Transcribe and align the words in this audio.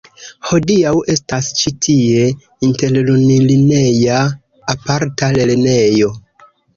Hodiaŭ 0.51 0.91
estas 1.13 1.49
ĉi 1.57 1.73
tie 1.87 2.23
internulineja 2.67 4.15
aparta 4.75 5.29
lernejo. 5.37 6.11